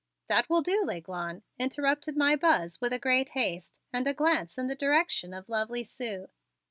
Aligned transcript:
"That 0.29 0.49
will 0.49 0.63
do, 0.63 0.83
L'Aiglon," 0.83 1.43
interrupted 1.59 2.17
my 2.17 2.35
Buzz 2.35 2.81
with 2.81 2.91
a 2.91 2.97
great 2.97 3.29
haste 3.29 3.79
and 3.93 4.07
a 4.07 4.15
glance 4.15 4.57
in 4.57 4.65
the 4.67 4.73
direction 4.73 5.31
of 5.31 5.47
lovely 5.47 5.83
Sue. 5.83 6.27